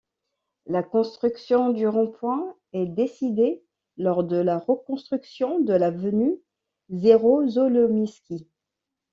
[0.65, 3.63] La construction du rond-point est décidée
[3.97, 6.39] lors de la reconstruction de l'avenue
[6.89, 8.47] Jerozolimskie.